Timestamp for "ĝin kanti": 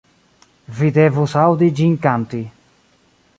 1.81-2.41